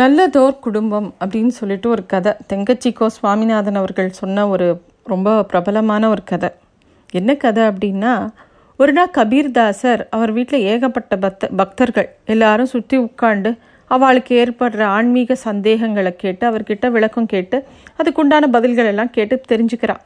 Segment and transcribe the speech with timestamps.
[0.00, 2.32] நல்லதோர் குடும்பம் அப்படின்னு சொல்லிட்டு ஒரு கதை.
[2.50, 4.66] தெங்கச்சிக்கோ சுவாமிநாதன் அவர்கள் சொன்ன ஒரு
[5.12, 6.50] ரொம்ப பிரபலமான ஒரு கதை.
[7.12, 8.12] என்ன கதை அப்படின்னா
[8.80, 13.50] ஒரு நாள் கபீர்தாசர் அவர் வீட்டில் ஏகப்பட்ட பக்த பக்தர்கள் எல்லாரும் சுற்றி உட்காண்டு
[13.90, 17.58] அவளுக்கு ஏற்படுற ஆன்மீக சந்தேகங்களை கேட்டு அவர்கிட்ட விளக்கம் கேட்டு
[17.98, 20.02] அதுக்குண்டான பதில்கள் எல்லாம் கேட்டு தெரிஞ்சுக்கிறான்.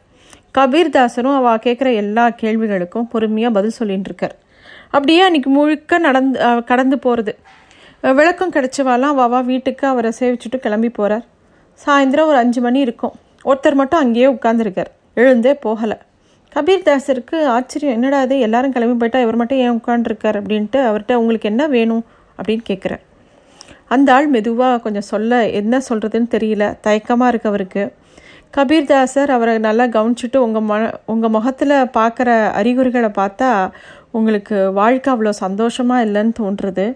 [0.59, 4.37] கபீர்தாசரும் அவள் கேட்குற எல்லா கேள்விகளுக்கும் பொறுமையாக பதில் சொல்லிட்டு இருக்கார்.
[4.91, 6.39] அப்படியே அன்னைக்கு முழுக்க நடந்து
[6.73, 7.34] கடந்து போகிறது
[8.14, 11.25] விளக்கம் கிடைச்சவாலாம் வாவா வீட்டுக்கு அவரை சேவிச்சுட்டு கிளம்பி போகிறார்
[11.86, 13.14] சாயந்தரம் ஒரு அஞ்சு மணி இருக்கும்.
[13.44, 15.96] ஒருத்தர் மட்டும் அங்கேயே உட்காந்துருக்கார் எழுந்தே போகலை.
[16.57, 18.39] கபீர்தாசருக்கு ஆச்சரியம் என்னடா இது?
[18.39, 22.04] எல்லாரும் கிளம்பி போயிட்டா இவர் மட்டும் ஏன் உட்காந்துருக்கார் அப்படின்ட்டு அவர்கிட்ட உங்களுக்கு என்ன வேணும்?
[22.39, 23.03] அப்படின்னு கேட்குறார்
[23.89, 26.75] அந்த ஆள் மெதுவாக கொஞ்சம் சொல்ல என்ன சொல்கிறதுன்னு தெரியல.
[26.81, 27.93] தயக்கமாக இருக்கு அவருக்கு.
[28.57, 33.70] கபீர்தாசர் அவரை நல்லா கவனிச்சுட்டு உங்கள் ம உங்கள் முகத்தில் பார்க்குற அறிகுறிகளை பார்த்தா
[34.11, 36.86] உங்களுக்கு வாழ்க்கை அவ்வளோ சந்தோஷமாக இல்லைன்னு தோன்றுறது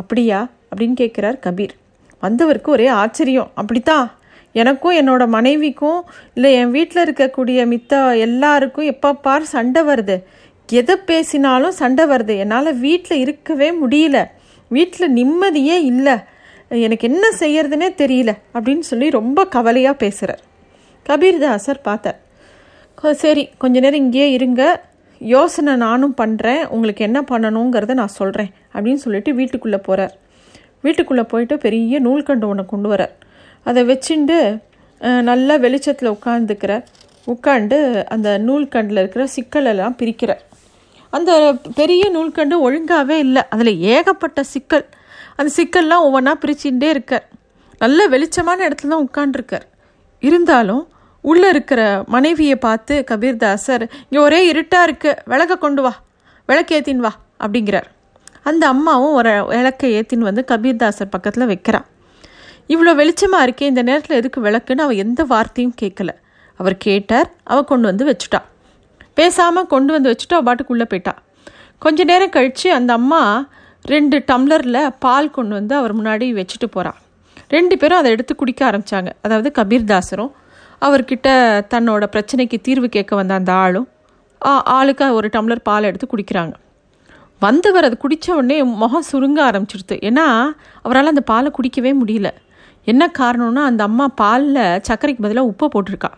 [0.00, 0.38] அப்படியா?
[0.70, 1.74] அப்படின்னு கேட்குறார் கபீர்.
[2.20, 3.50] வந்தவருக்கு ஒரே ஆச்சரியம்.
[3.54, 4.06] அப்படித்தான்
[4.52, 6.00] எனக்கும் என்னோட மனைவிக்கும்
[6.34, 10.16] இல்லை என் வீட்டில் இருக்கக்கூடிய மித்த எல்லாருக்கும் எப்போ பார் சண்டை வருது?
[10.72, 12.38] எதை பேசினாலும் சண்டை வருது.
[12.38, 14.18] என்னால் வீட்டில் இருக்கவே முடியல.
[14.68, 16.16] வீட்டில் நிம்மதியே இல்லை.
[16.68, 18.32] எனக்கு என்ன செய்யறதுனே தெரியல.
[18.54, 20.42] அப்படின்னு சொல்லி ரொம்ப கவலையாக பேசுகிறார்
[21.08, 22.20] கபீர்தாசர் பார்த்தார்.
[23.14, 24.62] சரி கொஞ்ச நேரம் இங்கேயே இருங்க.
[25.34, 30.14] யோசனை நானும் பண்ணுறேன் உங்களுக்கு என்ன பண்ணணுங்கிறத நான் சொல்கிறேன் அப்படின்னு சொல்லிட்டு வீட்டுக்குள்ளே போகிறார்
[30.84, 33.14] வீட்டுக்குள்ளே போயிட்டு பெரிய நூல்கண்டு ஒன்று கொண்டு வரார்.
[33.68, 34.36] அதை வச்சுண்டு
[35.28, 36.84] நல்லா வெளிச்சத்தில் உட்காந்துக்கிறார்
[37.32, 40.42] உட்காந்து அந்த நூல்கண்டில் இருக்கிற சிக்கலெல்லாம் பிரிக்கிறார்.
[41.16, 41.30] அந்த
[41.74, 43.42] பெரிய நூல்கண்டு ஒழுங்காகவே இல்லை.
[43.54, 44.86] அதில் ஏகப்பட்ட சிக்கல்.
[45.36, 47.26] அந்த சிக்கல்லாம் ஒவ்வொன்றா பிரிச்சுட்டே இருக்கார்.
[47.82, 49.66] நல்ல வெளிச்சமான இடத்துல தான் உட்காண்டிருக்கார்
[50.22, 50.82] இருந்தாலும்
[51.20, 55.10] உள்ளே இருக்கிற மனைவியை பார்த்து கபீர்தாசர் இங்கே ஒரே இருட்டாக இருக்கு.
[55.24, 55.92] விளக்க கொண்டு வா.
[56.48, 57.12] விளக்கேத்தின் வா.
[57.44, 57.88] அப்படிங்கிறார்.
[58.42, 61.80] அந்த அம்மாவும் ஒரு விளக்கை ஏற்றின்னு வந்து கபீர்தாசர் பக்கத்தில் வைக்கிறா
[62.68, 66.10] இவ்வளோ வெளிச்சமாக இருக்கே இந்த நேரத்தில் எதுக்கு விளக்குன்னு அவள் எந்த வார்த்தையும் கேட்கல
[66.60, 68.40] அவர் கேட்டார் அவள் கொண்டு வந்து வச்சுட்டா.
[69.14, 71.14] பேசாமல் கொண்டு வந்து வச்சுட்டு அவள் பாட்டுக்குள்ளே போயிட்டா.
[71.78, 73.22] கொஞ்ச நேரம் கழித்து அந்த அம்மா
[73.84, 76.98] ரெண்டு டம்ளரில் பால் கொண்டு வந்து அவர் முன்னாடி வச்சுட்டு போகிறான்
[77.48, 79.10] ரெண்டு பேரும் அதை எடுத்து குடிக்க ஆரம்பிச்சாங்க.
[79.22, 80.32] அதாவது கபீர்தாசரும்
[80.86, 81.28] அவர்கிட்ட
[81.72, 83.88] தன்னோட பிரச்சனைக்கு தீர்வு கேட்க வந்த அந்த ஆளும்
[84.76, 86.54] ஆளுக்கு ஒரு டம்ளர் பால் எடுத்து குடிக்கிறாங்க.
[87.44, 90.24] வந்தவர் அது குடித்த உடனே முகம் சுருங்க ஆரம்பிச்சிடுது ஏன்னா
[90.86, 92.28] அவரால் அந்த பாலை குடிக்கவே முடியல.
[92.92, 96.10] என்ன காரணம்னா அந்த அம்மா பாலில் சர்க்கரைக்கு பதிலாக உப்பை போட்டிருக்கா.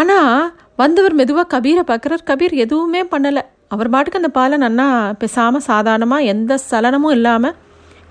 [0.00, 2.26] ஆனால் வந்தவர் மெதுவாக கபீரை பார்க்குறார்.
[2.30, 3.42] கபீர் எதுவுமே பண்ணலை.
[3.74, 4.86] அவர் பாட்டுக்கு அந்த பாலை நன்னா
[5.22, 7.56] பேசாமல் சாதாரணமாக எந்த சலனமும் இல்லாமல்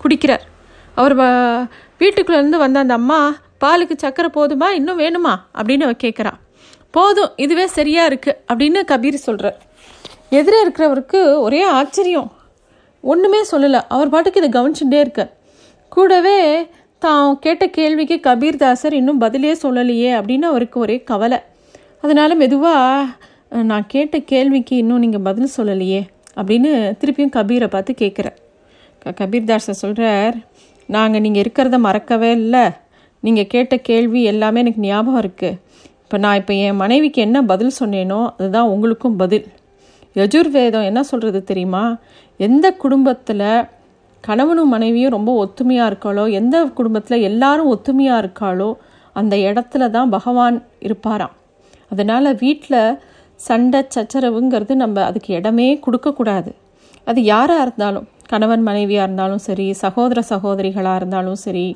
[0.02, 0.44] குடிக்கிறார்.
[1.00, 1.14] அவர்
[2.02, 3.20] வீட்டுக்குள்ளேருந்து வந்த அந்த அம்மா
[3.62, 4.68] பாலுக்கு சக்கரை போதுமா?
[4.78, 5.34] இன்னும் வேணுமா?
[5.58, 6.32] அப்படின்னு அவ கேட்குறா
[6.96, 9.58] போதும் இதுவே சரியா இருக்கு அப்படின்னு கபீர் சொல்கிறார்
[10.38, 12.28] எதிரே இருக்கிறவருக்கு ஒரே ஆச்சரியம்.
[13.00, 13.80] ஒன்றுமே சொல்லலை.
[13.94, 15.30] அவர் பாட்டுக்கு இதை கவனிச்சுட்டே இருக்கார்
[15.88, 16.38] கூடவே
[17.04, 21.38] தான் கேட்ட கேள்விக்கு கபீர் தாசர் இன்னும் பதிலே சொல்லலையே அப்படின்னு அவருக்கு ஒரே கவலை.
[22.04, 26.02] அதனால் மெதுவாக நான் கேட்ட கேள்விக்கு இன்னும் நீங்கள் பதில் சொல்லலையே
[26.40, 28.36] அப்படின்னு திருப்பியும் கபீரை பார்த்து கேட்குறேன்
[29.02, 30.36] க கபீர்தாசர் சொல்கிறார்
[30.88, 32.64] நாங்கள் நீங்கள் இருக்கிறத மறக்கவே இல்லை.
[33.22, 35.58] நீங்கள் கேட்ட கேள்வி எல்லாமே எனக்கு ஞாபகம் இருக்குது
[36.02, 39.44] இப்போ நான் இப்போ என் மனைவிக்கு என்ன பதில் சொன்னேனோ அதுதான் உங்களுக்கும் பதில்.
[40.16, 41.82] யஜுர்வேதம் என்ன சொல்கிறது தெரியுமா?
[42.40, 43.44] எந்த குடும்பத்தில்
[44.24, 48.70] கணவனும் மனைவியும் ரொம்ப ஒத்துமையாக இருக்காளோ எந்த குடும்பத்தில் எல்லாரும் ஒத்துமையாக இருக்காளோ
[49.16, 51.34] அந்த இடத்துல தான் பகவான் இருப்பாராம்.
[51.90, 52.98] அதனால் வீட்டில்
[53.40, 56.50] சண்டை சச்சரவுங்கிறது நம்ம அதுக்கு இடமே கொடுக்கக்கூடாது
[57.04, 61.66] அது யாராக இருந்தாலும் கணவன் மனைவியாக இருந்தாலும் சரி சகோதர சகோதரிகளாக இருந்தாலும் சரி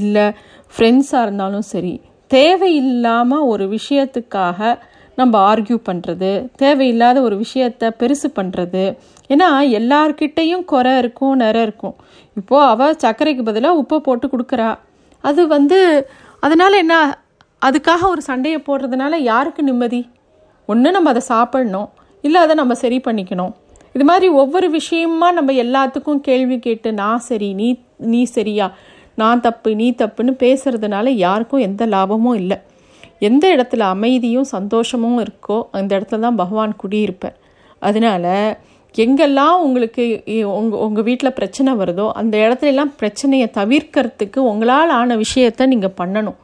[0.00, 0.26] இல்லை
[0.74, 1.94] ஃப்ரெண்ட்ஸாக இருந்தாலும் சரி
[2.30, 4.78] தேவையில்லாமல் ஒரு விஷயத்துக்காக
[5.18, 6.30] நம்ம ஆர்கியூ பண்ணுறது
[6.62, 8.84] தேவையில்லாத ஒரு விஷயத்த பெருசு பண்ணுறது
[9.32, 9.48] ஏன்னா
[9.78, 11.94] எல்லார்கிட்டேயும் குறை இருக்கும் நிறை இருக்கும்.
[12.38, 14.70] இப்போது அவள் சர்க்கரைக்கு பதிலாக உப்பை போட்டு கொடுக்குறா.
[15.24, 15.78] அது வந்து
[16.46, 16.94] அதனால் என்ன
[17.66, 20.00] அதுக்காக ஒரு சண்டையை போடுறதுனால யாருக்கு நிம்மதி?
[20.68, 21.90] ஒன்று நம்ம அதை சாப்பிடணும்
[22.24, 23.52] இல்லை அதை நம்ம சரி பண்ணிக்கணும்.
[23.96, 27.68] இது மாதிரி ஒவ்வொரு விஷயமா நம்ம எல்லாத்துக்கும் கேள்வி கேட்டு நான் சரி நீ
[28.12, 28.66] நீ சரியா?
[29.20, 32.58] நான் தப்பு நீ தப்புன்னு பேசுறதுனால யாருக்கும் எந்த லாபமும் இல்லை.
[33.28, 37.36] எந்த இடத்துல அமைதியும் சந்தோஷமும் இருக்கோ அந்த இடத்துல தான் பகவான் குடியிருப்பார்.
[37.82, 38.26] அதனால
[38.94, 40.04] எங்கெல்லாம் உங்களுக்கு
[40.58, 46.38] உங்கள் உங்கள் வீட்டில் பிரச்சனை வருதோ அந்த இடத்துலலாம் பிரச்சனையை தவிர்க்கிறதுக்கு உங்களால் ஆன விஷயத்த நீங்கள் பண்ணணும்.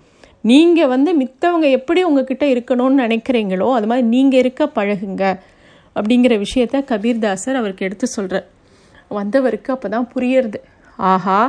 [0.51, 5.25] நீங்கள் வந்து மித்தவங்க எப்படி உங்ககிட்ட இருக்கணும்னு நினைக்கிறீங்களோ அது மாதிரி நீங்கள் இருக்க பழகுங்க
[5.97, 8.47] அப்படிங்கிற விஷயத்த கபீர்தாசர் அவருக்கு எடுத்து சொல்கிறார்
[9.19, 10.59] வந்தவருக்கு அப்போ தான் புரியறது.
[11.13, 11.41] ஆஹா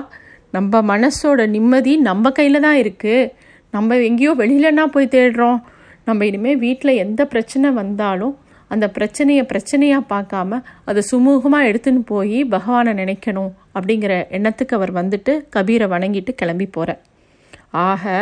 [0.51, 3.31] நம்ம மனசோட நிம்மதி நம்ம கையில் தான் இருக்குது
[3.75, 5.59] நம்ம எங்கேயோ வெளியிலன்னா போய் தேடுறோம்.
[6.07, 8.35] நம்ம இனிமேல் வீட்டில் எந்த பிரச்சனை வந்தாலும்
[8.73, 10.59] அந்த பிரச்சனையை பிரச்சனையாக பார்க்காம
[10.89, 17.01] அதை சுமூகமாக எடுத்துன்னு போய் பகவானை நினைக்கணும் அப்படிங்கிற எண்ணத்துக்கு அவர் வந்துட்டு கபீரை வணங்கிட்டு கிளம்பி போகிறார்
[17.87, 18.13] ஆக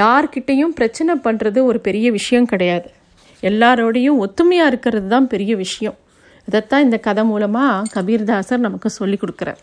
[0.00, 2.88] யார்கிட்டையும் பிரச்சனை பண்ணுறது ஒரு பெரிய விஷயம் கிடையாது.
[3.42, 5.96] எல்லாரோடையும் ஒத்துமையாக இருக்கிறது தான் பெரிய விஷயம்.
[6.48, 9.60] இதைத்தான் இந்த கதை மூலமாக கபீர்தாசர் நமக்கு சொல்லி கொடுக்குறார்.